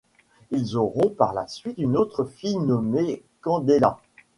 Ils 0.49 0.77
auront 0.77 1.11
par 1.11 1.31
la 1.31 1.45
suite 1.47 1.77
une 1.77 1.95
autre 1.95 2.23
fille 2.25 2.57
nommée 2.57 3.21
Candela. 3.39 3.99